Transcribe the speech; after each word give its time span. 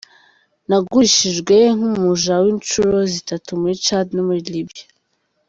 'Nagurishijwe 0.67 1.55
nk'umuja 1.75 2.33
incuro 2.51 2.97
zitatu 3.13 3.49
muri 3.61 3.75
Tchad 3.83 4.07
no 4.15 4.21
muri 4.27 4.41
Libya'. 4.53 4.87